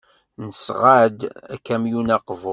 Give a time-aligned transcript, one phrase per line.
[0.45, 1.19] Nesɣa-d
[1.53, 2.49] akamyun aqbur.